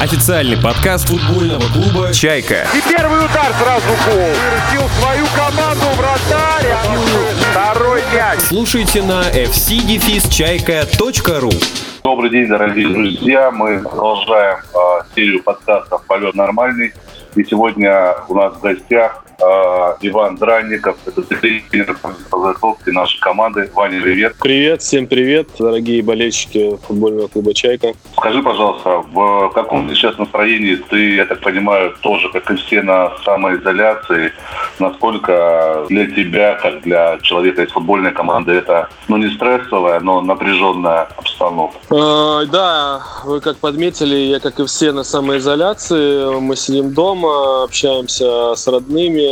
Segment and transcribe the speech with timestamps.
[0.00, 2.66] Официальный подкаст футбольного клуба «Чайка».
[2.74, 4.16] И первый удар сразу гол.
[4.16, 6.72] Вырастил свою команду вратарь.
[7.50, 8.40] Второй мяч.
[8.40, 11.50] Слушайте на fcdefisчайка.ру
[12.02, 13.50] Добрый день, дорогие друзья.
[13.50, 16.94] Мы продолжаем э, серию подкастов «Полет нормальный».
[17.34, 23.70] И сегодня у нас в гостях Иван Дранников, это тренер по нашей команды.
[23.74, 24.36] Ваня, привет.
[24.40, 27.92] Привет, всем привет, дорогие болельщики футбольного клуба «Чайка».
[28.16, 30.76] Скажи, пожалуйста, в каком сейчас настроении?
[30.76, 34.32] Ты, я так понимаю, тоже, как и все, на самоизоляции.
[34.78, 41.08] Насколько для тебя, как для человека из футбольной команды, это, ну, не стрессовая, но напряженная
[41.16, 41.78] обстановка?
[41.90, 46.38] Э, да, вы как подметили, я, как и все, на самоизоляции.
[46.40, 49.29] Мы сидим дома, общаемся с родными,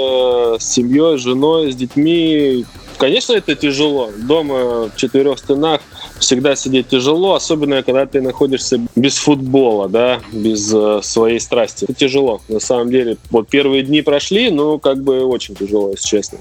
[0.59, 2.65] с семьей, с женой, с детьми.
[2.99, 4.11] Конечно, это тяжело.
[4.17, 5.81] Дома в четырех стенах
[6.19, 11.85] всегда сидеть тяжело, особенно когда ты находишься без футбола, да, без э, своей страсти.
[11.85, 12.41] Это тяжело.
[12.49, 16.39] На самом деле, вот первые дни прошли, но как бы очень тяжело, если честно.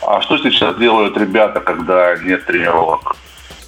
[0.00, 3.16] А что сейчас делают ребята, когда нет тренировок?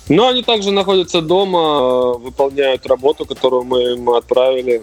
[0.09, 4.83] Но они также находятся дома, э, выполняют работу, которую мы им отправили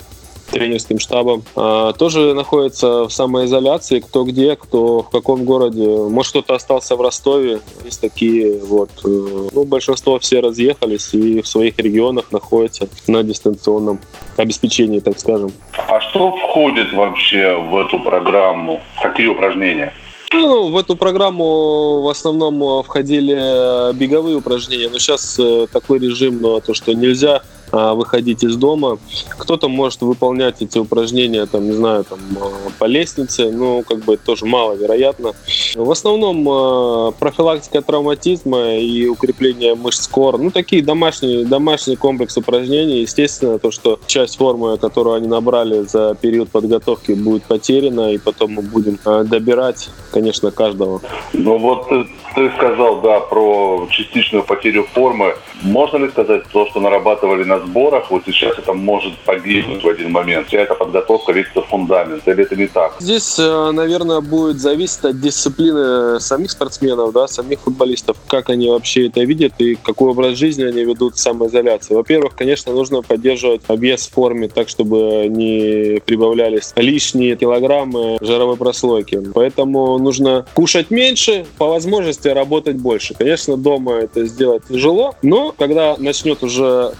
[0.51, 1.43] тренерским штабом.
[1.55, 5.87] А, тоже находятся в самоизоляции, кто где, кто в каком городе.
[5.87, 7.59] Может, кто-то остался в Ростове.
[7.85, 8.89] Есть такие вот.
[9.05, 13.99] э, Ну, большинство все разъехались и в своих регионах находятся на дистанционном
[14.37, 15.51] обеспечении, так скажем.
[15.87, 18.81] А что входит вообще в эту программу?
[19.01, 19.93] Какие упражнения?
[20.33, 25.99] Ну, в эту программу в основном э, входили э, беговые упражнения, но сейчас э, такой
[25.99, 28.97] режим, но то, что нельзя выходить из дома.
[29.37, 34.17] Кто-то может выполнять эти упражнения, там, не знаю, там, а, по лестнице, ну, как бы
[34.17, 35.33] тоже маловероятно.
[35.75, 43.01] В основном а, профилактика травматизма и укрепление мышц кор, ну, такие домашние, домашний комплекс упражнений.
[43.01, 48.53] Естественно, то, что часть формы, которую они набрали за период подготовки, будет потеряна, и потом
[48.53, 51.01] мы будем а, добирать, конечно, каждого.
[51.33, 55.35] Ну вот ты сказал, да, про частичную потерю формы.
[55.63, 60.11] Можно ли сказать то, что нарабатывали на сборах, вот сейчас это может погибнуть в один
[60.11, 60.47] момент?
[60.47, 62.95] Вся эта подготовка, весь этот фундамент, или это не так?
[62.99, 69.07] Здесь, э, наверное, будет зависеть от дисциплины самих спортсменов, да, самих футболистов, как они вообще
[69.07, 71.93] это видят и какой образ жизни они ведут в самоизоляции.
[71.93, 79.21] Во-первых, конечно, нужно поддерживать вес в форме так, чтобы не прибавлялись лишние килограммы жировой прослойки.
[79.33, 83.13] Поэтому нужно кушать меньше, по возможности работать больше.
[83.13, 86.93] Конечно, дома это сделать тяжело, но когда начнет уже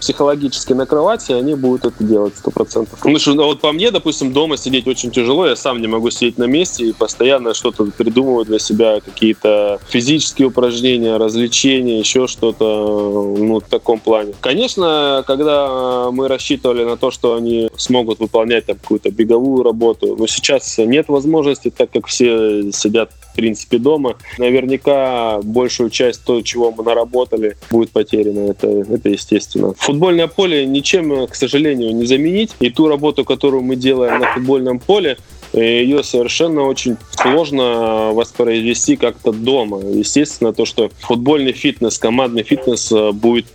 [0.47, 2.99] психологически накрывать, они будут это делать сто процентов.
[3.03, 6.37] Ну что, вот по мне, допустим, дома сидеть очень тяжело, я сам не могу сидеть
[6.37, 13.59] на месте и постоянно что-то придумываю для себя, какие-то физические упражнения, развлечения, еще что-то, ну,
[13.59, 14.33] в таком плане.
[14.41, 20.27] Конечно, когда мы рассчитывали на то, что они смогут выполнять там какую-то беговую работу, но
[20.27, 24.17] сейчас нет возможности, так как все сидят принципе дома.
[24.37, 28.51] Наверняка большую часть того, чего мы наработали, будет потеряно.
[28.51, 29.73] Это, это естественно.
[29.77, 32.55] Футбольное поле ничем, к сожалению, не заменить.
[32.59, 35.17] И ту работу, которую мы делаем на футбольном поле,
[35.53, 39.79] ее совершенно очень сложно воспроизвести как-то дома.
[39.79, 43.45] Естественно, то, что футбольный фитнес, командный фитнес э, будет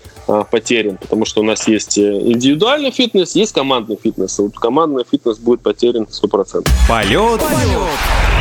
[0.50, 4.38] потерян, потому что у нас есть э, индивидуальный фитнес, есть командный фитнес.
[4.38, 6.66] Вот командный фитнес будет потерян 100%.
[6.88, 7.40] Полет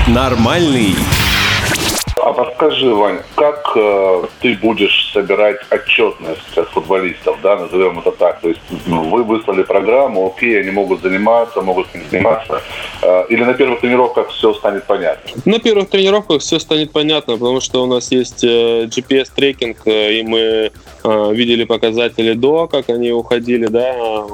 [0.08, 0.96] нормальный.
[2.18, 8.42] А подскажи, Вань, как э, ты будешь собирать отчетность от футболистов, да, назовем это так.
[8.42, 12.62] То есть ну, вы выслали программу, окей, они могут заниматься, могут не заниматься.
[13.02, 15.42] Э, или на первых тренировках все станет понятно?
[15.46, 20.24] На первых тренировках все станет понятно, потому что у нас есть э, GPS-трекинг, э, и
[20.24, 20.40] мы
[21.04, 24.26] э, видели показатели до, как они уходили, да,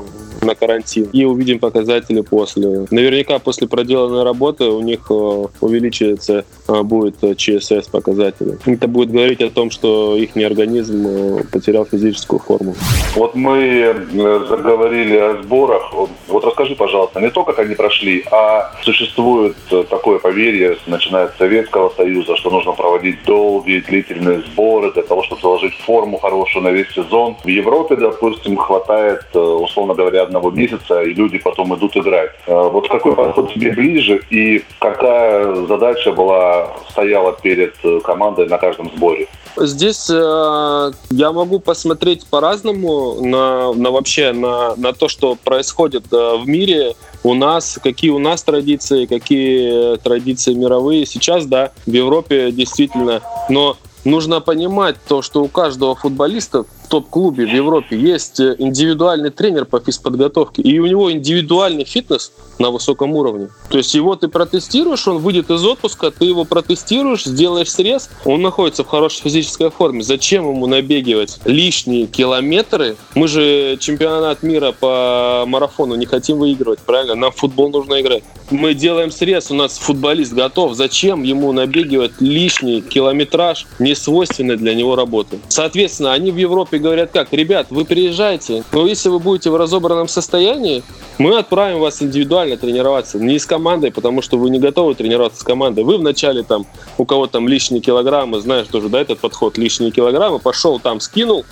[0.42, 2.86] на карантин, и увидим показатели после.
[2.92, 8.58] Наверняка после проделанной работы у них э, увеличивается будет э, ЧСС показатели.
[8.66, 12.76] Это будет говорить о том, что их организм э, потерял физическую форму.
[13.16, 15.94] Вот мы э, заговорили о сборах.
[16.28, 21.38] Вот расскажи, пожалуйста, не то, как они прошли, а существует э, такое поверье, начиная с
[21.38, 26.70] Советского Союза, что нужно проводить долгие, длительные сборы для того, чтобы заложить форму хорошую на
[26.70, 27.36] весь сезон.
[27.44, 32.32] В Европе, допустим, хватает, э, условно говоря, одного месяца, и люди потом идут играть.
[32.48, 36.57] Э, Вот какой подход тебе ближе, и какая задача была,
[36.90, 39.28] стояла перед э, командой на каждом сборе?
[39.58, 46.38] Здесь э, я могу посмотреть по-разному на, на вообще на, на то, что происходит э,
[46.38, 51.06] в мире у нас, какие у нас традиции, какие традиции мировые.
[51.06, 57.54] Сейчас, да, в Европе действительно, но нужно понимать то, что у каждого футболиста топ-клубе в
[57.54, 63.50] Европе есть э, индивидуальный тренер по физподготовке, и у него индивидуальный фитнес на высоком уровне.
[63.70, 68.42] То есть его ты протестируешь, он выйдет из отпуска, ты его протестируешь, сделаешь срез, он
[68.42, 70.02] находится в хорошей физической форме.
[70.02, 72.96] Зачем ему набегивать лишние километры?
[73.16, 77.16] Мы же чемпионат мира по марафону не хотим выигрывать, правильно?
[77.16, 78.24] Нам в футбол нужно играть.
[78.50, 80.76] Мы делаем срез, у нас футболист готов.
[80.76, 85.40] Зачем ему набегивать лишний километраж, не свойственный для него работы?
[85.50, 87.32] Соответственно, они в Европе говорят как?
[87.32, 90.84] Ребят, вы приезжаете, но если вы будете в разобранном состоянии,
[91.18, 95.44] мы отправим вас индивидуально тренироваться, не с командой, потому что вы не готовы тренироваться с
[95.44, 95.84] командой.
[95.84, 96.66] Вы вначале там,
[96.98, 101.46] у кого там лишние килограммы, знаешь тоже, да, этот подход, лишние килограммы, пошел там, скинул,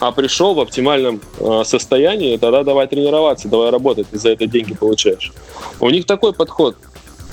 [0.00, 4.74] а пришел в оптимальном э, состоянии, тогда давай тренироваться, давай работать, ты за это деньги
[4.74, 5.32] получаешь.
[5.80, 6.76] У них такой подход.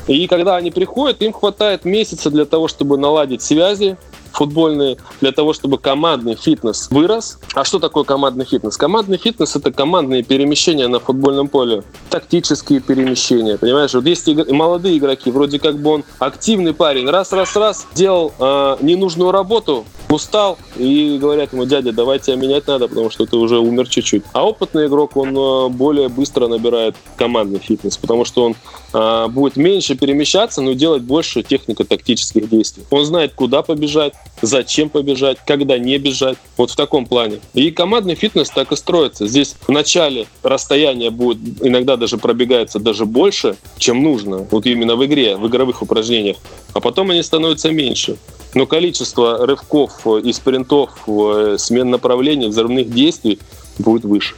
[0.08, 3.98] И когда они приходят, им хватает месяца для того, чтобы наладить связи,
[4.36, 7.40] футбольные для того, чтобы командный фитнес вырос.
[7.54, 8.78] А что такое командный фитнес?
[8.78, 13.94] Командный фитнес— это командные перемещения на футбольном поле, тактические перемещения, понимаешь?
[13.94, 14.46] Вот есть игр...
[14.52, 21.18] молодые игроки, вроде как бы он активный парень, раз-раз-раз делал э, ненужную работу, устал, и
[21.20, 24.24] говорят ему, дядя, давай тебя менять надо, потому что ты уже умер чуть-чуть.
[24.34, 28.56] А опытный игрок, он э, более быстро набирает командный фитнес, потому что он
[28.96, 32.84] э, будет меньше перемещаться, но делать больше технико-тактических действий.
[32.90, 36.38] Он знает, куда побежать, зачем побежать, когда не бежать.
[36.58, 37.40] Вот в таком плане.
[37.54, 39.28] И командный фитнес так и строится.
[39.28, 44.48] Здесь в начале расстояние будет иногда даже пробегается даже больше, чем нужно.
[44.50, 46.38] Вот именно в игре, в игровых упражнениях.
[46.74, 48.18] А потом они становятся меньше.
[48.54, 53.40] Но количество рывков и спринтов, э, смен направлений, взрывных действий
[53.78, 54.36] будет выше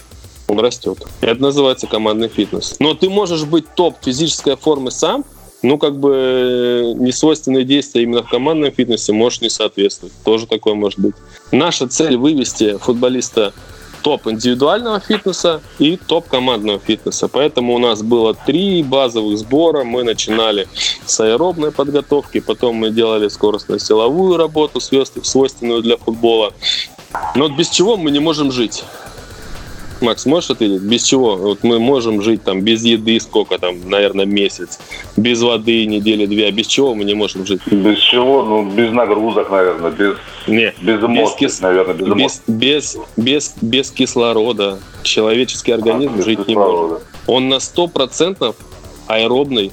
[0.48, 1.00] он растет.
[1.22, 2.76] Это называется командный фитнес.
[2.80, 5.26] Но ты можешь быть топ физической формы сам,
[5.64, 10.14] ну, как бы э, несвойственные действия именно в командном фитнесе может не соответствовать.
[10.24, 11.16] Тоже такое может быть.
[11.52, 13.54] Наша цель вывести футболиста
[14.04, 17.28] топ индивидуального фитнеса и топ командного фитнеса.
[17.28, 19.84] Поэтому у нас было три базовых сбора.
[19.84, 20.68] Мы начинали
[21.06, 26.54] с аэробной подготовки, потом мы делали скоростно-силовую работу, свойственную для футбола.
[27.36, 28.84] Но без чего мы не можем жить?
[30.02, 31.36] Макс, можешь ответить, без чего?
[31.36, 34.80] Вот мы можем жить там без еды сколько там, наверное, месяц,
[35.16, 37.62] без воды недели две, а без чего мы не можем жить?
[37.72, 38.44] Без чего?
[38.44, 40.16] Ну, без нагрузок, наверное, без,
[40.48, 41.62] не, без эмоций, без кис...
[41.62, 42.42] наверное, без, эмоций.
[42.48, 46.72] без, без, без, без кислорода человеческий организм а, жить кислорода.
[46.72, 47.04] не может.
[47.26, 48.56] Он на сто процентов
[49.08, 49.72] аэробный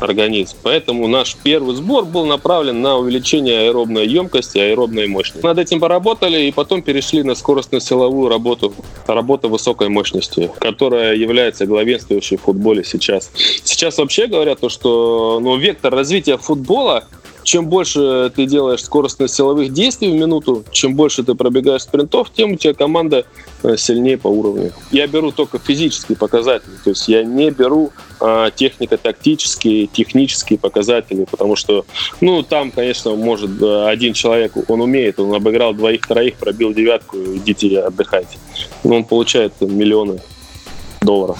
[0.00, 0.56] организм.
[0.62, 5.44] Поэтому наш первый сбор был направлен на увеличение аэробной емкости, аэробной мощности.
[5.44, 8.72] Над этим поработали и потом перешли на скоростно-силовую работу,
[9.06, 13.30] работу высокой мощности, которая является главенствующей в футболе сейчас.
[13.64, 17.04] Сейчас вообще говорят, то, что ну, вектор развития футбола
[17.42, 22.56] чем больше ты делаешь скоростно-силовых действий в минуту, чем больше ты пробегаешь спринтов, тем у
[22.56, 23.24] тебя команда
[23.62, 24.72] э, сильнее по уровню.
[24.90, 31.56] Я беру только физические показатели, то есть я не беру а, технико-тактические, технические показатели, потому
[31.56, 31.86] что,
[32.20, 37.80] ну, там, конечно, может э, один человек, он умеет, он обыграл двоих-троих, пробил девятку, идите
[37.80, 38.36] отдыхайте.
[38.84, 40.20] Но он получает миллионы
[41.00, 41.38] долларов.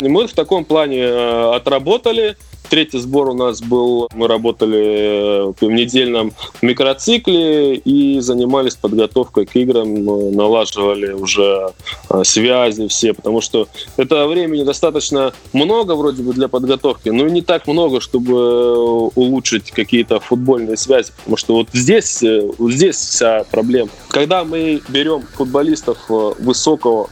[0.00, 2.36] Мы в таком плане э, отработали,
[2.70, 10.04] Третий сбор у нас был, мы работали в недельном микроцикле и занимались подготовкой к играм,
[10.34, 11.72] налаживали уже
[12.10, 17.40] а, связи все, потому что это времени достаточно много вроде бы для подготовки, но не
[17.40, 23.44] так много, чтобы улучшить какие-то футбольные связи, потому что вот здесь, э, вот здесь вся
[23.50, 23.88] проблема.
[24.08, 27.08] Когда мы берем футболистов э, высокого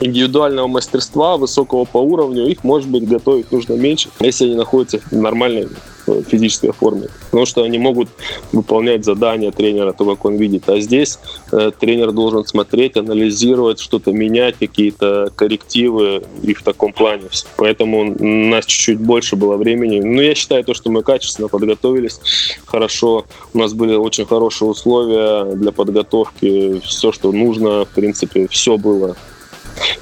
[0.00, 5.16] индивидуального мастерства, высокого по уровню, их, может быть, готовить нужно меньше, если они находятся в
[5.16, 5.68] нормальной
[6.06, 7.08] э, физической форме.
[7.26, 8.08] Потому что они могут
[8.52, 10.68] выполнять задания тренера, то, как он видит.
[10.68, 11.18] А здесь
[11.52, 17.24] э, тренер должен смотреть, анализировать, что-то менять, какие-то коррективы и в таком плане.
[17.56, 20.00] Поэтому у нас чуть-чуть больше было времени.
[20.00, 22.20] Но я считаю, то, что мы качественно подготовились
[22.64, 23.26] хорошо.
[23.52, 26.80] У нас были очень хорошие условия для подготовки.
[26.80, 29.16] Все, что нужно, в принципе, все было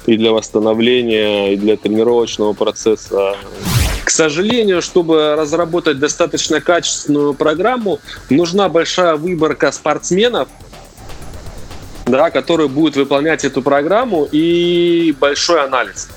[0.05, 3.35] и для восстановления, и для тренировочного процесса.
[4.03, 10.47] К сожалению, чтобы разработать достаточно качественную программу, нужна большая выборка спортсменов,
[12.05, 16.09] да, которые будут выполнять эту программу, и большой анализ.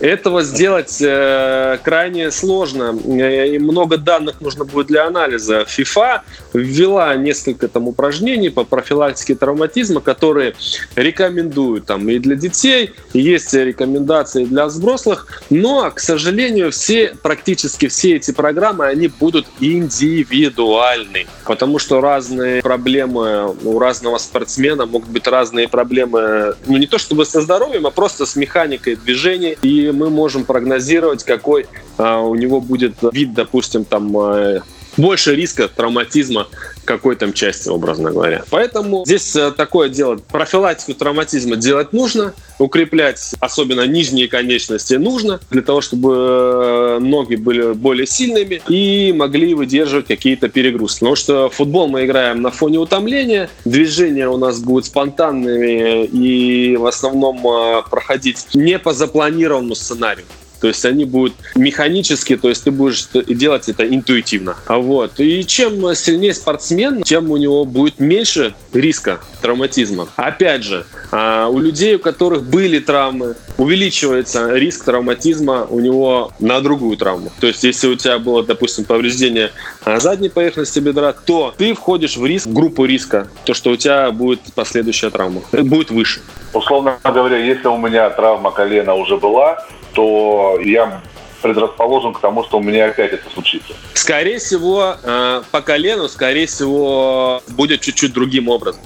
[0.00, 2.96] Этого сделать э, крайне сложно.
[3.06, 5.60] И много данных нужно будет для анализа.
[5.60, 6.20] FIFA
[6.54, 10.54] ввела несколько там упражнений по профилактике травматизма, которые
[10.96, 18.16] рекомендуют там и для детей, есть рекомендации для взрослых, но, к сожалению, все, практически все
[18.16, 25.68] эти программы, они будут индивидуальны, потому что разные проблемы у разного спортсмена могут быть разные
[25.68, 30.44] проблемы, ну не то чтобы со здоровьем, а просто с механикой движения, и мы можем
[30.44, 31.66] прогнозировать, какой
[31.98, 34.60] а, у него будет вид, допустим, там э,
[34.96, 36.48] больше риска травматизма
[36.84, 38.44] какой там части, образно говоря.
[38.50, 40.16] Поэтому здесь э, такое дело.
[40.16, 47.72] Профилактику травматизма делать нужно, укреплять особенно нижние конечности нужно, для того, чтобы э, ноги были
[47.72, 51.00] более сильными и могли выдерживать какие-то перегрузки.
[51.00, 56.86] Потому что футбол мы играем на фоне утомления, движения у нас будут спонтанными и в
[56.86, 60.26] основном э, проходить не по запланированному сценарию.
[60.62, 64.56] То есть они будут механически, то есть ты будешь делать это интуитивно.
[64.66, 65.18] А вот.
[65.18, 70.06] И чем сильнее спортсмен, тем у него будет меньше риска травматизма.
[70.14, 76.60] Опять же, а, у людей, у которых были травмы, увеличивается риск травматизма у него на
[76.60, 77.32] другую травму.
[77.40, 79.50] То есть, если у тебя было, допустим, повреждение
[79.84, 83.76] а, задней поверхности бедра, то ты входишь в риск, в группу риска, то, что у
[83.76, 86.20] тебя будет последующая травма, будет выше.
[86.54, 91.02] Условно говоря, если у меня травма колена уже была, то я
[91.42, 93.74] предрасположен к тому, что у меня опять это случится.
[93.94, 98.80] Скорее всего, э, по колену, скорее всего, будет чуть-чуть другим образом.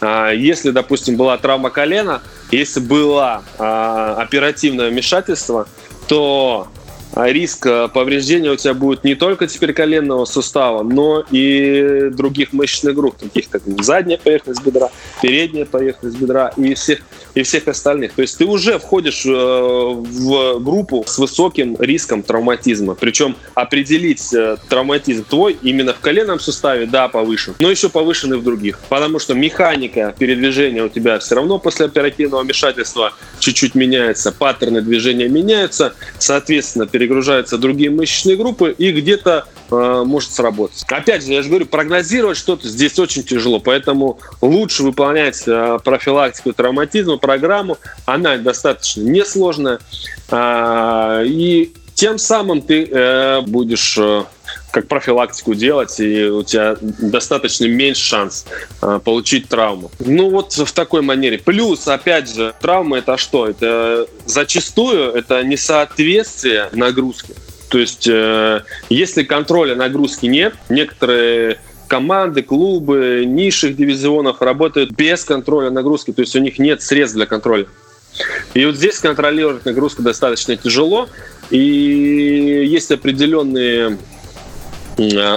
[0.00, 5.68] Э, если, допустим, была травма колена, если было э, оперативное вмешательство,
[6.08, 6.68] то
[7.14, 12.94] риск э, повреждения у тебя будет не только теперь коленного сустава, но и других мышечных
[12.94, 14.90] групп, таких как задняя поверхность бедра,
[15.20, 17.00] передняя поверхность бедра и всех,
[17.34, 18.12] и всех остальных.
[18.12, 22.94] То есть ты уже входишь э, в группу с высоким риском травматизма.
[22.94, 28.36] Причем определить э, травматизм твой именно в коленном суставе, да, повышен, но еще повышен и
[28.36, 28.78] в других.
[28.88, 35.28] Потому что механика передвижения у тебя все равно после оперативного вмешательства чуть-чуть меняется, паттерны движения
[35.28, 40.84] меняются, соответственно, перегружаются другие мышечные группы и где-то э, может сработать.
[40.88, 46.52] Опять же, я же говорю, прогнозировать что-то здесь очень тяжело, поэтому лучше выполнять э, профилактику
[46.52, 47.78] травматизма, программу.
[48.06, 49.80] Она достаточно несложная.
[50.30, 54.22] Э, и тем самым ты э, будешь э,
[54.72, 58.46] как профилактику делать, и у тебя достаточно меньше шанс
[58.80, 59.90] э, получить травму.
[60.00, 61.38] Ну вот в такой манере.
[61.38, 63.46] Плюс, опять же, травма это что?
[63.46, 67.34] Это зачастую это несоответствие нагрузки.
[67.68, 75.70] То есть, э, если контроля нагрузки нет, некоторые команды, клубы низших дивизионов работают без контроля
[75.70, 77.66] нагрузки, то есть у них нет средств для контроля.
[78.54, 81.08] И вот здесь контролировать нагрузку достаточно тяжело,
[81.50, 81.58] и
[82.66, 83.98] есть определенные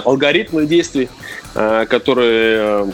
[0.04, 1.08] алгоритмы действий,
[1.54, 2.86] э, которые э,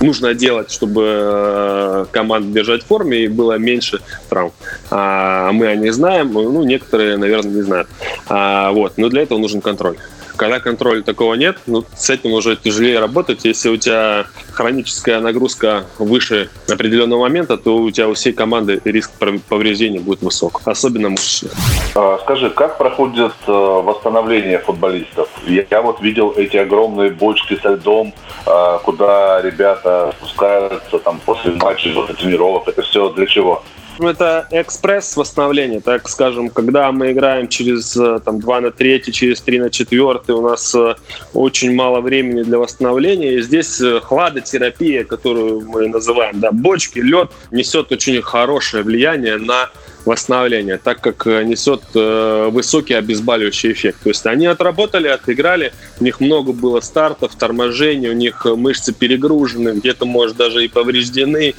[0.00, 4.52] нужно делать, чтобы команда держать в форме и было меньше травм.
[4.90, 7.88] А мы о них знаем, ну, некоторые, наверное, не знают.
[8.28, 8.94] А, вот.
[8.96, 9.96] Но для этого нужен контроль.
[10.36, 13.44] Когда контроля такого нет, ну, с этим уже тяжелее работать.
[13.44, 19.12] Если у тебя хроническая нагрузка выше определенного момента, то у тебя у всей команды риск
[19.48, 21.52] повреждения будет высок, особенно мышечных.
[21.94, 25.28] А, скажи, как проходит э, восстановление футболистов?
[25.46, 28.12] Я вот видел эти огромные бочки со льдом,
[28.46, 29.73] э, куда ребята
[30.16, 32.68] спускаются там после матчей, после тренировок.
[32.68, 33.62] Это все для чего?
[33.98, 39.12] Ну, это экспресс восстановления, так скажем, когда мы играем через э, там, 2 на 3,
[39.12, 40.96] через 3 на 4, у нас э,
[41.32, 43.34] очень мало времени для восстановления.
[43.34, 49.70] И здесь э, хладотерапия, которую мы называем да, бочки, лед, несет очень хорошее влияние на
[50.04, 53.98] восстановление, так как несет э, высокий обезболивающий эффект.
[54.02, 59.70] То есть они отработали, отыграли, у них много было стартов, торможений, у них мышцы перегружены,
[59.70, 61.54] где-то, может, даже и повреждены,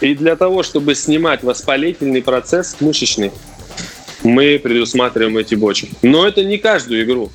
[0.00, 3.32] и для того, чтобы снимать воспалительный процесс мышечный,
[4.22, 5.90] мы предусматриваем эти бочки.
[6.02, 7.30] Но это не каждую игру.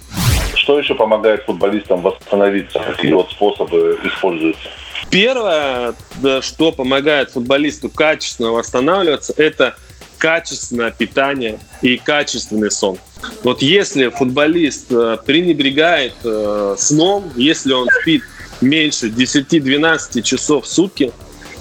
[0.53, 2.79] Что еще помогает футболистам восстановиться?
[2.79, 4.69] Какие вот способы используются?
[5.09, 5.93] Первое,
[6.41, 9.75] что помогает футболисту качественно восстанавливаться, это
[10.17, 12.97] качественное питание и качественный сон.
[13.43, 18.23] Вот если футболист э, пренебрегает э, сном, если он спит
[18.61, 21.11] меньше 10-12 часов в сутки,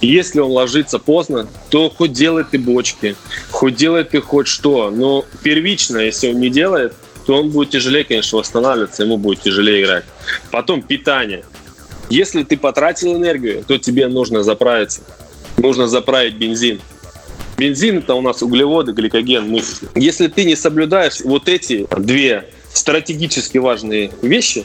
[0.00, 3.16] если он ложится поздно, то хоть делает и бочки,
[3.50, 4.90] хоть делает и хоть что.
[4.90, 6.94] Но первично, если он не делает,
[7.26, 10.04] то он будет тяжелее, конечно, восстанавливаться, ему будет тяжелее играть.
[10.50, 11.44] Потом питание.
[12.10, 15.02] Если ты потратил энергию, то тебе нужно заправиться.
[15.56, 16.80] Нужно заправить бензин.
[17.56, 19.88] Бензин это у нас углеводы, гликоген, мышцы.
[19.94, 24.64] Если ты не соблюдаешь вот эти две стратегически важные вещи,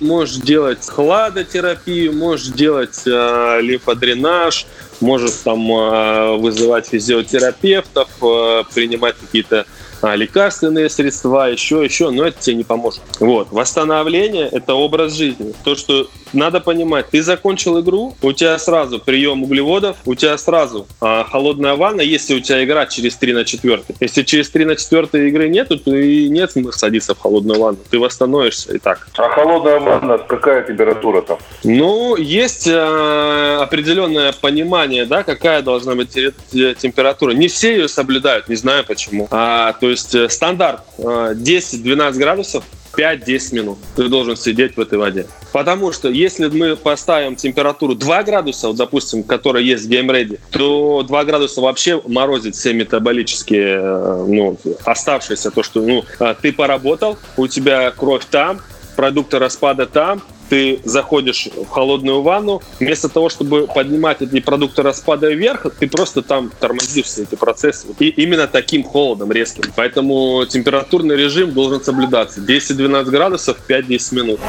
[0.00, 4.66] можешь делать хладотерапию, можешь делать э, лимфодренаж,
[5.00, 9.66] можешь там э, вызывать физиотерапевтов, э, принимать какие-то
[10.02, 13.00] лекарственные средства, еще, еще, но это тебе не поможет.
[13.20, 13.48] Вот.
[13.50, 15.54] Восстановление– это образ жизни.
[15.64, 20.86] То, что надо понимать, ты закончил игру, у тебя сразу прием углеводов, у тебя сразу
[21.00, 23.82] а, холодная ванна, если у тебя игра через 3 на 4.
[24.00, 27.78] Если через 3 на 4 игры нету, то и нет смысла садиться в холодную ванну.
[27.90, 29.08] Ты восстановишься и так.
[29.16, 31.38] А холодная ванна, какая температура там?
[31.64, 37.32] Ну, есть э, определенное понимание, да, какая должна быть температура.
[37.32, 39.28] Не все ее соблюдают, не знаю почему.
[39.30, 42.64] А, то есть э, стандарт э, 10-12 градусов
[42.96, 45.26] 5-10 минут ты должен сидеть в этой воде.
[45.52, 51.02] Потому что если мы поставим температуру 2 градуса, вот, допустим, которая есть в GameReady, то
[51.02, 57.18] 2 градуса вообще морозит все метаболические, э, ну, оставшиеся, то, что ну, э, ты поработал,
[57.36, 58.60] у тебя кровь там,
[58.96, 60.22] продукты распада там,
[60.52, 66.20] ты заходишь в холодную ванну, вместо того, чтобы поднимать эти продукты распада вверх, ты просто
[66.20, 67.86] там тормозишь все эти процессы.
[67.98, 69.72] И именно таким холодом резким.
[69.74, 72.42] Поэтому температурный режим должен соблюдаться.
[72.42, 74.40] 10-12 градусов, 5-10 минут.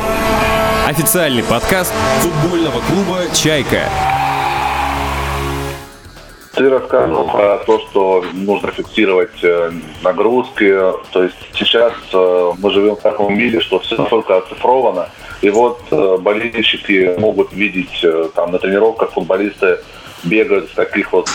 [0.86, 3.90] Официальный подкаст футбольного клуба «Чайка».
[6.56, 9.72] Ты рассказывал про то, что нужно фиксировать э,
[10.04, 10.72] нагрузки.
[11.12, 15.10] То есть сейчас э, мы живем в таком мире, что все настолько оцифровано.
[15.42, 18.06] И вот э, болельщики могут видеть
[18.36, 19.80] там на тренировках футболисты
[20.24, 21.28] бегают в таких вот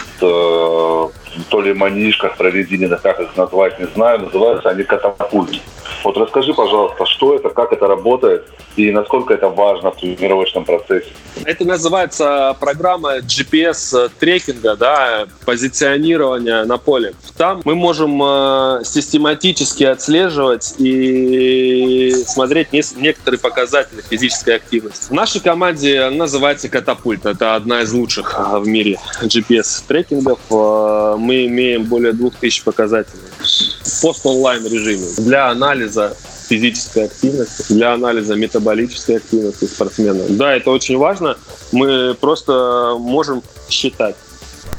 [1.48, 5.60] то ли манишках прорезиненных, как их назвать, не знаю, называются они катапульты.
[6.04, 11.08] Вот расскажи, пожалуйста, что это, как это работает и насколько это важно в тренировочном процессе.
[11.44, 17.14] Это называется программа GPS-трекинга, да, позиционирования на поле.
[17.36, 25.08] Там мы можем э, систематически отслеживать и смотреть некоторые показатели физической активности.
[25.08, 27.26] В нашей команде называется «Катапульт».
[27.26, 30.38] Это одна из лучших э, в мире GPS-трекингов.
[31.18, 36.16] Мы имеем более 2000 показателей в пост-онлайн режиме для анализа
[36.48, 40.24] физической активности, для анализа метаболической активности спортсмена.
[40.30, 41.36] Да, это очень важно.
[41.72, 44.16] Мы просто можем считать.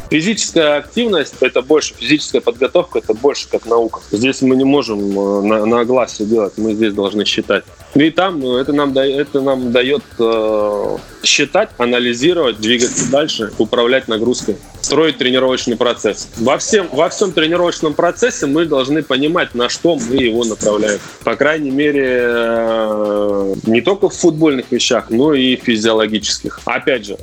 [0.10, 4.02] Физическая активность– это больше, физическая подготовка– это больше как наука.
[4.12, 7.64] Здесь мы не можем э, на, на глаз делать, мы здесь должны считать.
[7.94, 14.58] И там ну, это нам, это нам дает э, считать, анализировать, двигаться дальше, управлять нагрузкой,
[14.82, 16.28] строить тренировочный процесс.
[16.38, 21.00] Во всем, во всем тренировочном процессе мы должны понимать, на что мы его направляем.
[21.24, 26.62] По крайней мере, э, не только в футбольных вещах, но и физиологических.
[26.66, 27.18] Опять же,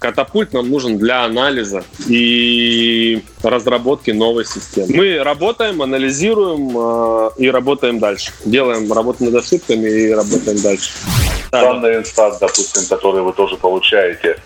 [0.00, 4.88] Катапульт нам нужен для анализа и разработки новой системы.
[4.94, 8.32] Мы работаем, анализируем э, и работаем дальше.
[8.46, 10.90] Делаем работу над ошибками и работаем дальше.
[11.50, 14.36] Данные инстанс, допустим, которые вы тоже получаете,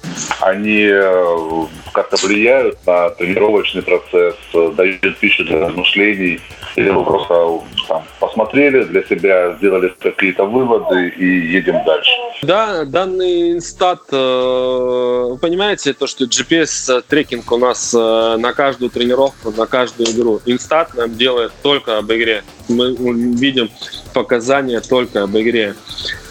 [0.41, 6.41] они э, как-то влияют на тренировочный процесс, э, дают пищу для размышлений,
[6.77, 12.11] или вы просто там, посмотрели для себя, сделали какие-то выводы и едем дальше.
[12.43, 19.67] Да, данный инстат, э, вы понимаете, то, что GPS-трекинг у нас на каждую тренировку, на
[19.67, 20.41] каждую игру.
[20.47, 22.43] Инстат нам делает только об игре.
[22.69, 22.95] Мы
[23.35, 23.71] видим
[24.15, 25.75] показания только об игре.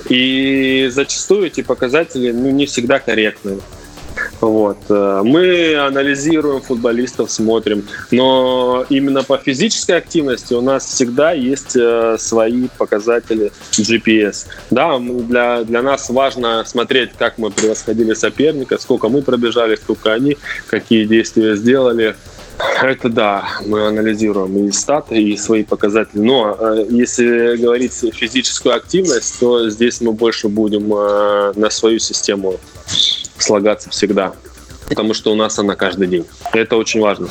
[0.09, 3.59] И зачастую эти показатели ну, не всегда корректны.
[4.41, 4.77] Вот.
[4.89, 12.17] Э, мы анализируем футболистов, смотрим, но именно по физической активности у нас всегда есть э,
[12.19, 14.47] свои показатели GPS.
[14.69, 20.37] Да, для, для нас важно смотреть, как мы превосходили соперника, сколько мы пробежали, сколько они,
[20.67, 22.15] какие действия сделали,
[22.81, 26.19] это да, мы анализируем и статы, и свои показатели.
[26.19, 32.59] Но э, если говорить физическую активность, то здесь мы больше будем э, на свою систему
[33.37, 34.33] слагаться всегда.
[34.89, 36.25] Потому что у нас она каждый день.
[36.51, 37.27] Это очень важно.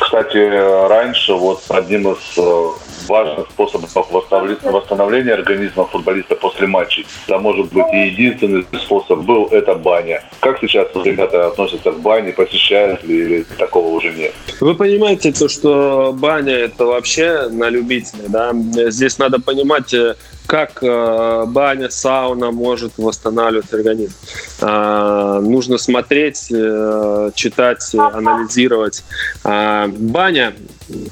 [0.00, 2.68] Кстати, раньше вот одним из э,
[3.08, 7.06] важных способов восстановления организма футболиста после матчей.
[7.28, 10.22] Да, может быть, и единственный способ был это баня.
[10.40, 14.34] Как сейчас ребята относятся к бане, посещают ли или такого уже нет?
[14.60, 18.52] Вы понимаете, то, что баня это вообще на любителя, да?
[18.90, 20.14] Здесь надо понимать, э,
[20.46, 24.14] как э, баня, сауна может восстанавливать организм.
[24.60, 29.04] Э, нужно смотреть, э, читать, анализировать.
[29.44, 30.54] Э, баня–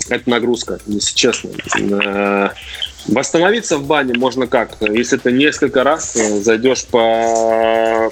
[0.09, 1.51] это нагрузка, если честно.
[1.79, 2.51] Э,
[3.07, 4.77] восстановиться в бане можно как?
[4.81, 8.11] Если ты несколько раз э, зайдешь по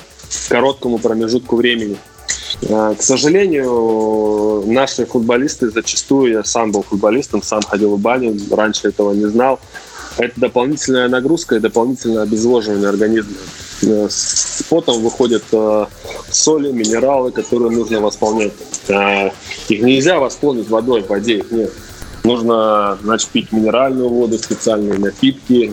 [0.49, 1.96] короткому промежутку времени.
[2.62, 9.12] К сожалению, наши футболисты зачастую, я сам был футболистом, сам ходил в баню, раньше этого
[9.12, 9.61] не знал,
[10.20, 13.37] это дополнительная нагрузка и дополнительное обезвоживание организма.
[13.83, 15.87] Э, с потом выходят э,
[16.30, 18.52] соли, минералы, которые нужно восполнять.
[18.88, 19.30] Э,
[19.68, 21.72] их нельзя восполнить водой, в воде их нет.
[22.22, 25.70] Нужно, значит, пить минеральную воду, специальные напитки.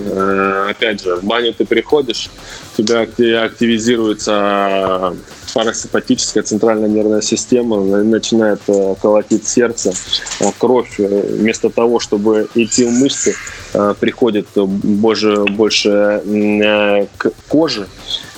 [0.69, 2.29] Опять же, в баню ты приходишь,
[2.77, 3.01] у тебя
[3.43, 5.15] активизируется
[5.53, 8.62] парасимпатическая центральная нервная система, начинает
[9.01, 9.93] колотить сердце,
[10.57, 13.36] кровь вместо того, чтобы идти в мышцы,
[13.99, 16.21] приходит больше, больше
[17.17, 17.88] к коже,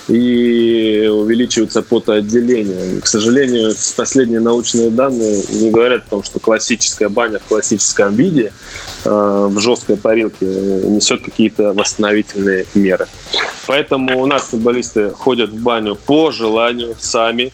[0.09, 2.99] и увеличивается потоотделение.
[2.99, 8.51] К сожалению, последние научные данные не говорят о том, что классическая баня в классическом виде
[9.05, 13.07] э, в жесткой парилке несет какие-то восстановительные меры.
[13.67, 17.53] Поэтому у нас футболисты ходят в баню по желанию, сами,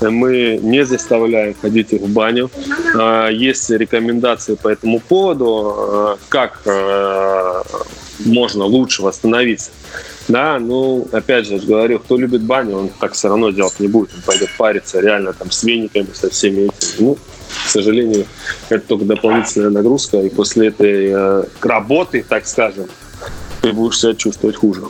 [0.00, 2.50] мы не заставляем ходить их в баню.
[2.94, 6.60] Э, есть рекомендации по этому поводу, э, как
[8.20, 9.70] можно лучше восстановиться.
[10.28, 14.10] Да, ну, опять же, говорю, кто любит баню, он так все равно делать не будет.
[14.14, 16.90] Он пойдет париться реально там с вениками, со всеми этими.
[16.98, 17.18] Ну,
[17.64, 18.26] к сожалению,
[18.68, 20.18] это только дополнительная нагрузка.
[20.18, 22.86] И после этой э, работы, так скажем,
[23.60, 24.82] ты будешь себя чувствовать хуже.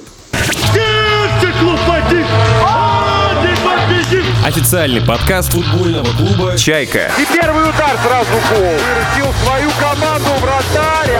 [4.45, 7.11] Официальный подкаст футбольного клуба «Чайка».
[7.19, 8.61] И первый удар сразу гол.
[8.61, 11.13] Вырастил свою команду вратарь.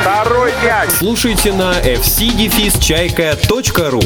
[0.00, 0.90] Второй мяч.
[0.90, 4.00] Слушайте на fcdefisчайка.ру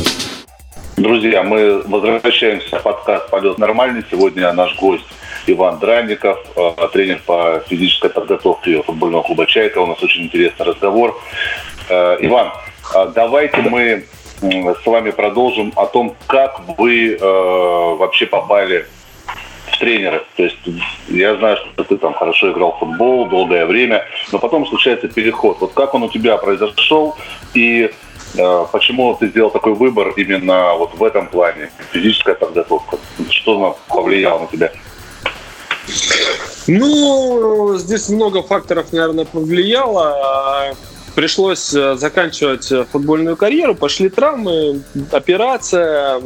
[0.98, 4.04] Друзья, мы возвращаемся в подкаст «Полет нормальный».
[4.10, 5.06] Сегодня наш гость
[5.46, 9.78] Иван Дранников, э, тренер по физической подготовке футбольного клуба «Чайка».
[9.78, 11.18] У нас очень интересный разговор.
[11.88, 12.52] Э, Иван,
[12.94, 14.04] э, давайте мы
[14.50, 18.86] с вами продолжим о том, как вы э, вообще попали
[19.66, 20.24] в тренеры.
[20.36, 20.58] То есть
[21.08, 25.58] я знаю, что ты там хорошо играл в футбол долгое время, но потом случается переход.
[25.60, 27.16] Вот как он у тебя произошел
[27.54, 27.90] и
[28.36, 32.98] э, почему ты сделал такой выбор именно вот в этом плане, физическая подготовка?
[33.30, 34.72] Что повлияло на тебя?
[36.66, 40.74] Ну, здесь много факторов, наверное, повлияло
[41.14, 46.20] пришлось э, заканчивать э, футбольную карьеру, пошли травмы, операция,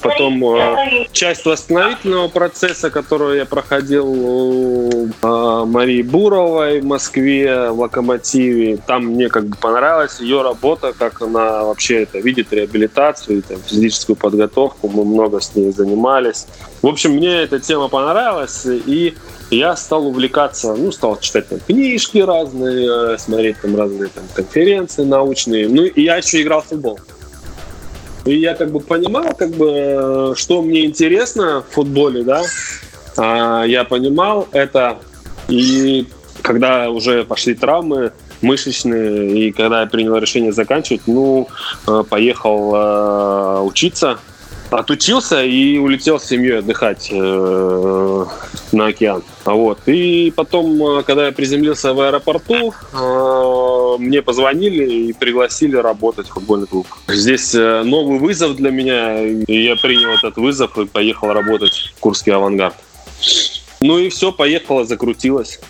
[0.00, 8.78] потом э, часть восстановительного процесса, которую я проходил у Марии Буровой в Москве, в Локомотиве.
[8.86, 14.16] Там мне как бы понравилась ее работа, как она вообще это видит, реабилитацию, там, физическую
[14.16, 14.88] подготовку.
[14.88, 16.46] Мы много с ней занимались.
[16.82, 19.14] В общем, мне эта тема понравилась, и
[19.50, 25.04] я стал увлекаться, ну, стал читать там книжки разные, э, смотреть там разные там конференции
[25.04, 25.68] научные.
[25.68, 26.98] Ну, и я еще играл в футбол.
[28.24, 32.42] И я как бы понимал, как бы, э, что мне интересно в футболе, да.
[33.16, 34.98] А, я понимал это.
[35.48, 36.08] И
[36.40, 41.46] когда уже пошли травмы мышечные, и когда я принял решение заканчивать, ну,
[41.86, 44.18] э, поехал учиться
[44.72, 48.26] отучился и улетел с семьей отдыхать э,
[48.72, 49.22] на океан.
[49.44, 49.78] Вот.
[49.86, 56.32] И потом, э, когда я приземлился в аэропорту, э, мне позвонили и пригласили работать в
[56.32, 56.86] футбольный клуб.
[57.08, 62.32] Здесь новый вызов для меня, и я принял этот вызов и поехал работать в Курский
[62.32, 62.74] авангард.
[63.80, 65.60] Ну и все, поехало, закрутилось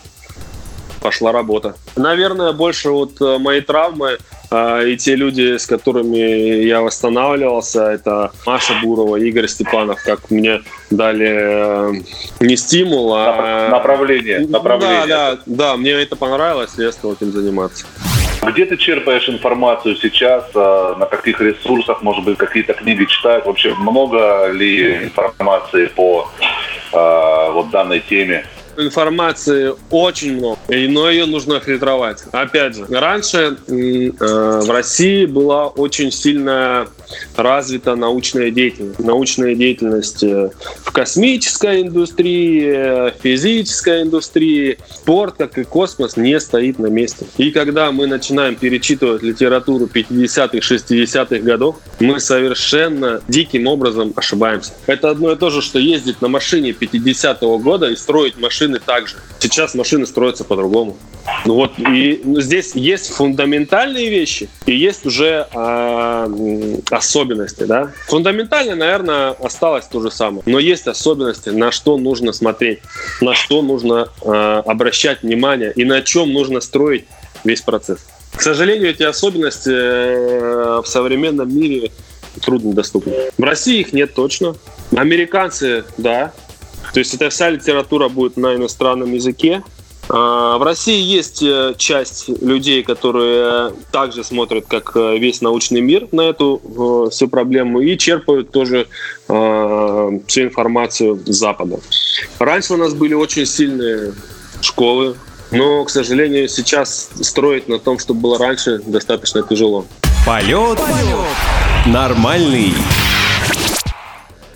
[1.01, 1.75] пошла работа.
[1.97, 4.19] Наверное, больше вот мои травмы
[4.53, 6.17] и те люди, с которыми
[6.65, 11.93] я восстанавливался, это Маша Бурова, Игорь Степанов, как мне дали э,
[12.41, 13.69] не стимул, а...
[13.71, 14.41] Направление.
[14.41, 15.07] направление.
[15.07, 17.87] Да, да, да, мне это понравилось, я стал этим заниматься.
[18.43, 23.47] Где ты черпаешь информацию сейчас, на каких ресурсах, может быть, какие-то книги читают?
[23.47, 26.29] Вообще много ли информации по
[26.93, 28.45] вот данной теме?
[28.77, 32.25] Информации очень много, но ее нужно фильтровать.
[32.33, 36.89] Опять же, раньше э, в России была очень сильная
[37.37, 38.99] развита научная деятельность.
[38.99, 40.51] Научная деятельность э,
[40.85, 44.79] в космической индустрии, физической индустрии.
[44.91, 47.27] Спорт, как и космос, не стоит на месте.
[47.37, 54.73] И когда мы начинаем перечитывать литературу 50-х, 60-х годов, мы совершенно диким образом ошибаемся.
[54.87, 59.09] Это одно и то же, что ездить на машине 50-го года и строить машины так
[59.09, 59.17] же.
[59.41, 60.97] Сейчас машины строятся по-другому.
[61.45, 67.93] Ну вот, и ну, здесь есть фундаментальные вещи, и есть уже э, особенности, да.
[68.09, 72.81] Фундаментально, наверное, осталось то же самое, но есть особенности, на что нужно смотреть,
[73.21, 77.05] на что нужно э, обращать внимание и на чем нужно строить
[77.45, 78.01] весь процесс.
[78.35, 81.93] К сожалению, эти особенности э, в современном мире
[82.41, 83.13] трудно доступны.
[83.37, 84.55] В России их нет точно.
[84.97, 86.33] Американцы, да,
[86.93, 89.63] То есть эта вся литература будет на иностранном языке.
[90.09, 96.09] А, в России есть э, часть людей, которые также смотрят, как э, весь научный мир
[96.13, 96.61] на эту
[97.07, 98.89] э, всю проблему и черпают тоже
[99.27, 101.81] всю информацию с Запада.
[102.39, 104.13] Раньше у нас были очень сильные
[104.61, 105.17] школы,
[105.51, 109.87] но, к сожалению, сейчас строить на том, что было раньше, достаточно тяжело.
[110.27, 111.87] Полет, Полет.
[111.87, 112.75] нормальный.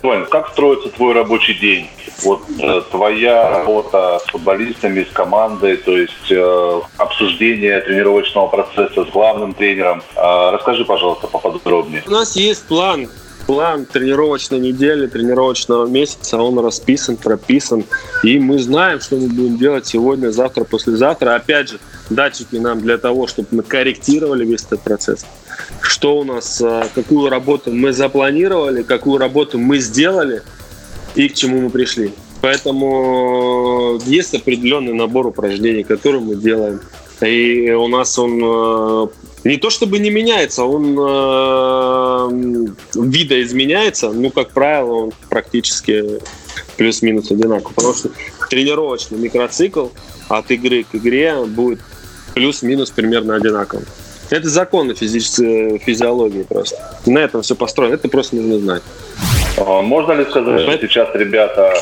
[0.03, 1.89] Вань, как строится твой рабочий день?
[2.23, 9.09] Вот э, твоя работа с футболистами, с командой, то есть э, обсуждение тренировочного процесса с
[9.09, 10.01] главным тренером.
[10.15, 12.03] Э, расскажи, пожалуйста, поподробнее.
[12.07, 13.07] У нас есть план
[13.47, 17.85] план тренировочной недели, тренировочного месяца, он расписан, прописан.
[18.21, 21.35] И мы знаем, что мы будем делать сегодня, завтра, послезавтра.
[21.35, 25.25] Опять же, датчики нам для того, чтобы мы корректировали весь этот процесс.
[25.81, 30.43] Что у нас, а, какую работу мы запланировали, какую работу мы сделали
[31.17, 32.13] и к чему мы пришли.
[32.41, 36.79] Поэтому есть определенный набор упражнений, которые мы делаем.
[37.21, 39.09] И у нас он а,
[39.43, 42.29] не то чтобы не меняется, он э,
[42.93, 46.19] видоизменяется, ну, как правило, он практически
[46.77, 47.73] плюс-минус одинаковый.
[47.73, 48.11] Потому что
[48.51, 49.87] тренировочный микроцикл
[50.29, 51.79] от игры к игре будет
[52.35, 53.85] плюс-минус примерно одинаковым.
[54.29, 56.77] Это законы физической физиологии просто.
[57.07, 57.95] На этом все построено.
[57.95, 58.83] Это просто нужно знать.
[59.57, 61.73] А можно ли сказать, что сейчас ребята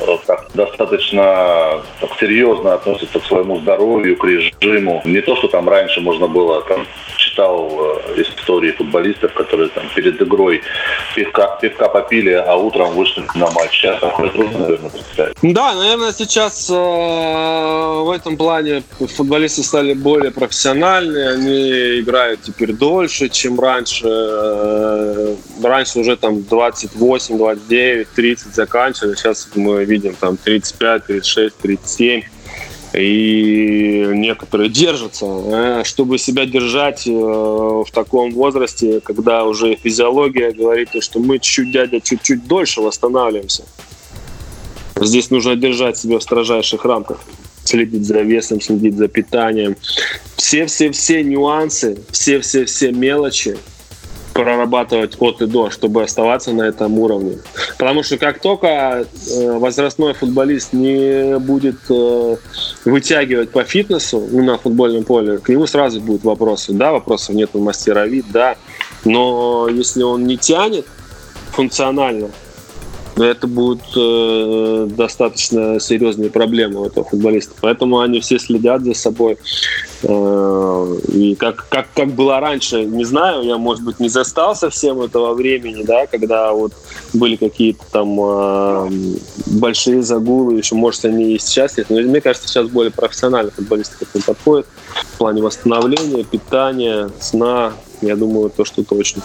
[0.00, 5.00] э, так, достаточно так, серьезно относятся к своему здоровью, к режиму?
[5.04, 6.86] Не то, что там раньше можно было там,
[7.40, 7.70] читал
[8.16, 10.62] э, истории футболистов, которые там перед игрой
[11.14, 13.70] пивка, пивка попили, а утром вышли на матч.
[13.72, 15.36] Сейчас такое трудно, наверное, представить.
[15.42, 18.82] Да, наверное, сейчас э, в этом плане
[19.16, 24.06] футболисты стали более профессиональные, они играют теперь дольше, чем раньше.
[24.06, 32.22] Э, раньше уже там 28, 29, 30 заканчивали, сейчас мы видим там 35, 36, 37
[32.92, 40.90] и некоторые держатся, э, чтобы себя держать э, в таком возрасте, когда уже физиология говорит,
[41.00, 43.64] что мы чуть-чуть, дядя, чуть-чуть дольше восстанавливаемся.
[44.96, 47.20] Здесь нужно держать себя в строжайших рамках,
[47.64, 49.76] следить за весом, следить за питанием.
[50.36, 53.56] Все-все-все нюансы, все-все-все мелочи–
[54.40, 57.38] прорабатывать от и до, чтобы оставаться на этом уровне.
[57.78, 62.36] Потому что как только э, возрастной футболист не будет э,
[62.86, 66.72] вытягивать по фитнесу на футбольном поле, к нему сразу будут вопросы.
[66.72, 68.56] Да, вопросов нет у мастера вид, да.
[69.04, 70.86] Но если он не тянет
[71.52, 72.30] функционально,
[73.24, 77.54] это будут э, достаточно серьезные проблемы у этого футболиста.
[77.60, 79.38] Поэтому они все следят за собой.
[80.02, 85.00] Э, и как, как, как было раньше, не знаю, я, может быть, не застал совсем
[85.00, 86.72] этого времени, да, когда вот
[87.12, 88.90] были какие-то там э,
[89.46, 91.90] большие загулы, еще, может, они и сейчас есть.
[91.90, 94.66] Но мне кажется, сейчас более профессионально футболисты к этому подходят
[95.14, 97.72] в плане восстановления, питания, сна.
[98.00, 99.22] Я думаю, то, что точно.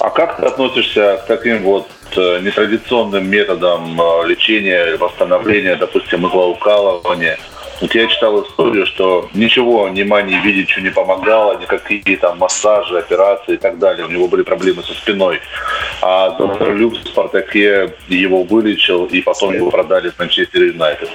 [0.00, 7.38] А как ты относишься к таким вот э, нетрадиционным методам э, лечения, восстановления, допустим, иглоукалывания?
[7.80, 13.56] Вот я читал историю, что ничего Немани Видичу не помогало, никакие там массажи, операции и
[13.56, 14.06] так далее.
[14.06, 15.40] У него были проблемы со спиной.
[16.00, 21.10] А доктор Люк в Спартаке его вылечил, и потом его продали в Манчестер Юнайтед.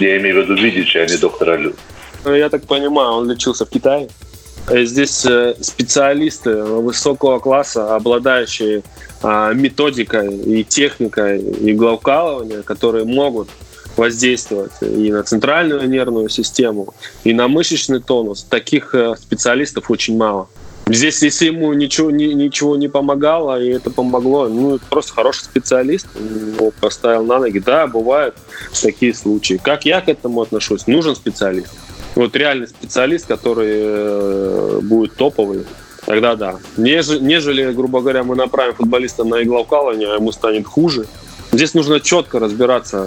[0.00, 1.76] Я имею в виду Видича, а не доктора Люк.
[2.24, 4.08] Ну, я так понимаю, он лечился в Китае?
[4.68, 8.82] Э, здесь э, специалисты высокого класса, обладающие
[9.22, 13.48] а, методикой и техникой иглоукалывания, которые могут
[13.96, 18.44] воздействовать и на центральную нервную систему, и на мышечный тонус.
[18.44, 20.48] Таких э, специалистов очень мало.
[20.86, 26.06] Здесь, если ему ничего, ни, ничего не помогало, и это помогло, ну, просто хороший специалист
[26.14, 27.58] его поставил на ноги.
[27.58, 28.34] Да, бывают
[28.82, 29.58] такие случаи.
[29.62, 30.86] Как я к этому отношусь?
[30.86, 31.72] Нужен специалист
[32.14, 35.64] вот реальный специалист, который э, будет топовый,
[36.06, 36.58] тогда да.
[36.76, 41.06] Нежели, нежели, грубо говоря, мы направим футболиста на иглоукалывание, а ему станет хуже.
[41.52, 42.98] Здесь нужно четко разбираться.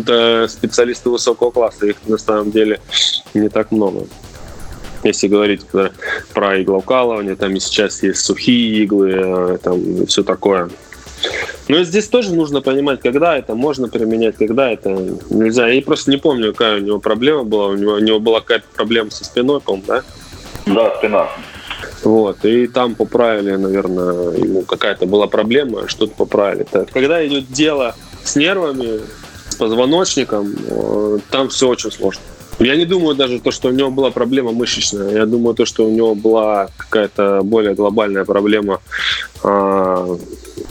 [0.00, 2.80] Это специалисты высокого класса, их на самом деле
[3.34, 4.06] не так много.
[5.04, 5.62] Если говорить
[6.34, 10.68] про иглоукалывание, там и сейчас есть сухие иглы, э, там все такое.
[11.68, 14.90] Но здесь тоже нужно понимать, когда это можно применять, когда это
[15.30, 15.68] нельзя.
[15.68, 17.68] Я просто не помню, какая у него проблема была.
[17.68, 20.02] У него, у него была какая-то проблема со спиной, по да?
[20.66, 21.28] Да, спина.
[22.02, 26.64] Вот, и там поправили, наверное, ему какая-то была проблема, что-то поправили.
[26.70, 26.90] Так.
[26.90, 29.00] Когда идет дело с нервами,
[29.48, 32.22] с позвоночником, э, там все очень сложно.
[32.58, 35.10] Я не думаю даже то, что у него была проблема мышечная.
[35.10, 38.80] Я думаю то, что у него была какая-то более глобальная проблема
[39.42, 40.16] а,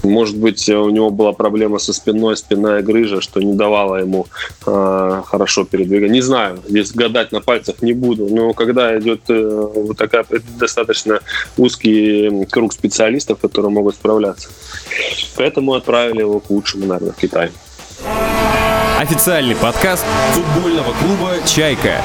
[0.03, 4.27] Может быть, у него была проблема со спиной, спинная грыжа, что не давала ему
[4.65, 6.11] э, хорошо передвигать.
[6.11, 8.27] Не знаю, здесь гадать на пальцах не буду.
[8.29, 10.25] Но когда идет э, вот такая
[10.59, 11.19] достаточно
[11.57, 14.49] узкий круг специалистов, которые могут справляться.
[15.35, 17.51] Поэтому отправили его к лучшему, наверное, в Китай.
[18.99, 22.01] Официальный подкаст футбольного клуба «Чайка».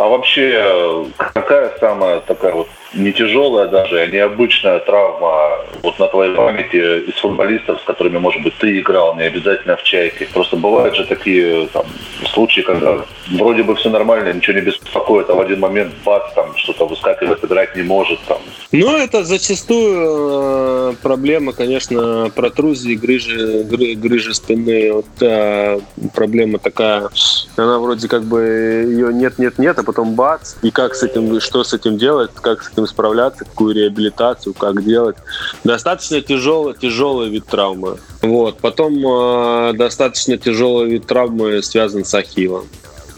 [0.00, 6.34] А вообще, какая самая такая вот не тяжелая даже, а необычная травма вот на твоей
[6.34, 10.26] памяти из футболистов, с которыми, может быть, ты играл, не обязательно в «Чайке».
[10.32, 11.84] Просто бывают же такие там,
[12.32, 16.56] случаи, когда вроде бы все нормально, ничего не беспокоит, а в один момент бац, там
[16.56, 18.20] что-то выскакивает, играть не может.
[18.26, 18.38] Там.
[18.72, 24.92] Ну, это зачастую э, проблема, конечно, протрузии, грыжи, гры, грыжи спины.
[24.92, 25.80] Вот э,
[26.14, 27.08] проблема такая,
[27.56, 28.40] она вроде как бы
[28.88, 32.70] ее нет-нет-нет, а потом бац, и как с этим, что с этим делать, как с
[32.70, 35.16] этим справляться, какую реабилитацию, как делать.
[35.64, 37.98] Достаточно тяжелый, тяжелый вид травмы.
[38.22, 38.58] Вот.
[38.58, 42.66] Потом э, достаточно тяжелый вид травмы связан с ахиллом.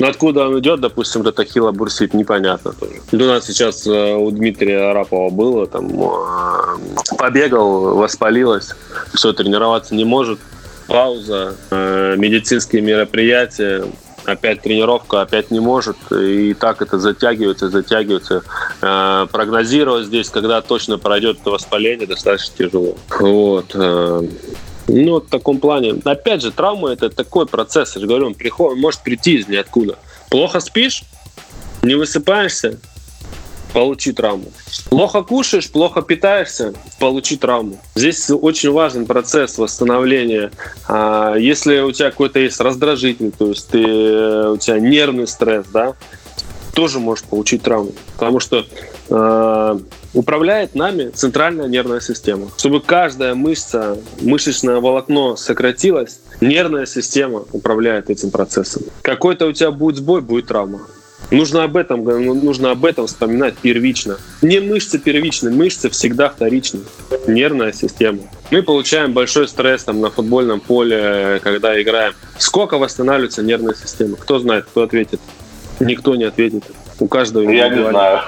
[0.02, 2.94] Но откуда он идет, допустим, этот ахилла бурсит, непонятно тоже.
[3.12, 8.70] У нас сейчас э, у Дмитрия Арапова было, там, э, побегал, воспалилось,
[9.14, 10.40] все, тренироваться не может,
[10.88, 13.84] пауза, э, медицинские мероприятия,
[14.24, 18.42] опять тренировка, опять не может, и так это затягивается, затягивается.
[18.80, 22.96] Прогнозировать здесь, когда точно пройдет это воспаление, достаточно тяжело.
[23.20, 23.76] Вот.
[24.88, 25.94] Э, ну, в таком плане.
[26.04, 29.98] Опять же, травма это такой процесс, я же говорю, он приходит, может прийти из ниоткуда.
[30.30, 31.02] Плохо спишь,
[31.82, 32.78] не высыпаешься,
[33.72, 34.52] получи травму.
[34.90, 37.78] Плохо кушаешь, плохо питаешься, получи травму.
[37.94, 40.52] Здесь очень важен процесс восстановления.
[40.88, 45.94] А, если у тебя какой-то есть раздражитель, то есть ты, у тебя нервный стресс, да,
[46.74, 47.92] тоже можешь получить травму.
[48.14, 48.66] Потому что
[49.12, 49.78] э,
[50.14, 52.48] управляет нами центральная нервная система.
[52.56, 58.82] Чтобы каждая мышца, мышечное волокно сократилось, нервная система управляет этим процессом.
[59.02, 60.80] Какой-то у тебя будет сбой, будет травма.
[61.30, 64.18] Нужно об этом, ну, нужно об этом вспоминать первично.
[64.42, 66.80] Не мышцы первичны, мышцы всегда вторичны.
[67.26, 68.18] Нервная система.
[68.50, 72.12] Мы получаем большой стресс там, на футбольном поле, когда играем.
[72.36, 74.16] Сколько восстанавливается нервная система?
[74.16, 75.20] Кто знает, кто ответит?
[75.80, 76.64] Никто не ответит.
[76.98, 78.20] У каждого Я не знаю.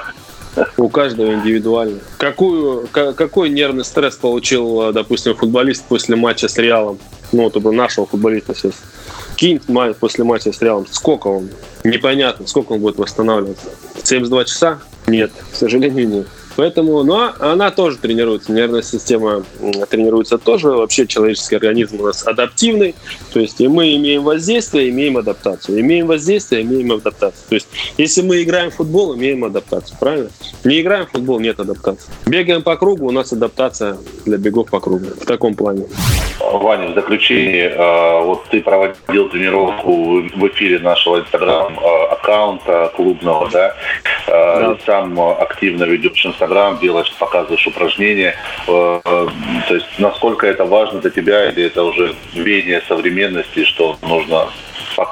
[0.76, 2.00] У каждого индивидуально.
[2.16, 6.98] Какую, какой нервный стресс получил, допустим, футболист после матча с Реалом?
[7.32, 8.74] Ну, вот нашего футболиста сейчас
[9.36, 9.60] кинь
[9.98, 11.48] после матча с Реалом, сколько он?
[11.82, 13.66] Непонятно, сколько он будет восстанавливаться.
[14.02, 14.78] 72 часа?
[15.06, 16.26] Нет, к сожалению, нет.
[16.56, 19.44] Поэтому, ну, она тоже тренируется, нервная система
[19.90, 20.68] тренируется тоже.
[20.68, 22.94] Вообще человеческий организм у нас адаптивный.
[23.32, 25.80] То есть и мы имеем воздействие, имеем адаптацию.
[25.80, 27.42] Имеем воздействие, имеем адаптацию.
[27.48, 30.30] То есть если мы играем в футбол, имеем адаптацию, правильно?
[30.64, 32.10] Не играем в футбол, нет адаптации.
[32.26, 35.06] Бегаем по кругу, у нас адаптация для бегов по кругу.
[35.20, 35.86] В таком плане.
[36.40, 43.74] Ваня, в заключение, э, вот ты проводил тренировку в эфире нашего инстаграм-аккаунта э, клубного, да?
[44.26, 44.76] Э, да.
[44.86, 46.43] Сам активно ведешь Инстаграм,
[46.80, 48.34] делаешь, показываешь упражнения.
[48.66, 49.30] То
[49.70, 54.48] есть насколько это важно для тебя, или это уже веяние современности, что нужно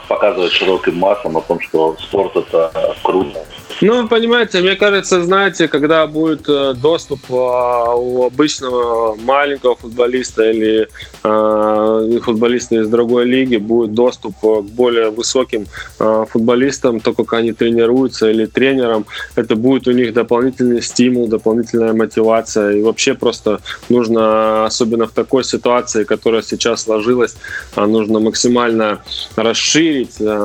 [0.09, 3.45] показывать широким массам о том, что спорт это круто.
[3.85, 10.89] Ну, понимаете, мне кажется, знаете, когда будет э, доступ э, у обычного маленького футболиста или
[11.25, 15.67] э, футболиста из другой лиги, будет доступ к более высоким
[15.99, 22.77] футболистам, то, как они тренируются, или тренерам, это будет у них дополнительный стимул, дополнительная мотивация.
[22.77, 27.35] И вообще просто нужно, особенно в такой ситуации, которая сейчас сложилась,
[27.77, 29.03] нужно максимально
[29.37, 29.72] расширить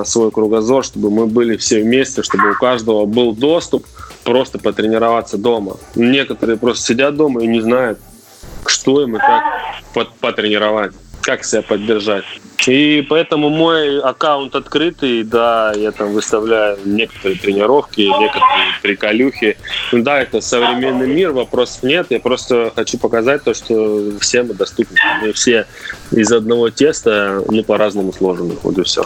[0.05, 3.85] свой кругозор, чтобы мы были все вместе, чтобы у каждого был доступ
[4.23, 5.77] просто потренироваться дома.
[5.95, 7.99] Некоторые просто сидят дома и не знают,
[8.65, 12.25] что им и как потренировать, как себя поддержать.
[12.65, 19.57] И поэтому мой аккаунт открытый, да, я там выставляю некоторые тренировки, некоторые приколюхи.
[19.91, 22.07] Да, это современный мир, вопросов нет.
[22.09, 24.97] Я просто хочу показать то, что все мы доступны.
[25.21, 25.65] Мы все
[26.11, 28.55] из одного теста, ну, по-разному сложены.
[28.63, 29.03] Вот и все.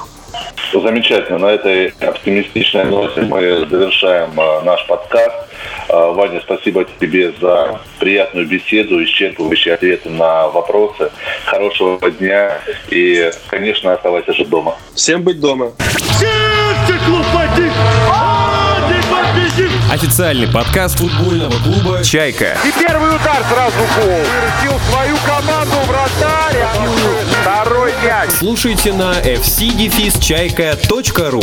[0.73, 1.39] Замечательно.
[1.39, 5.35] На этой оптимистичной ноте мы завершаем а, наш подкаст.
[5.89, 11.11] А, Ваня, спасибо тебе за приятную беседу, исчерпывающие ответы на вопросы.
[11.45, 14.77] Хорошего дня и, конечно, оставайся же дома.
[14.95, 15.73] Всем быть дома.
[19.91, 22.57] Официальный подкаст футбольного клуба «Чайка».
[22.65, 24.07] И первый удар сразу гол.
[24.07, 26.65] Вырастил свою команду вратарь.
[27.41, 28.31] Второй мяч.
[28.31, 31.41] Слушайте на fcdefisчайка.ру